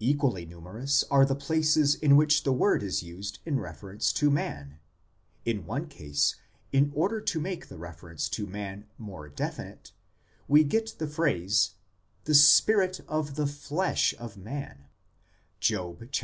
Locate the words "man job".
14.36-16.00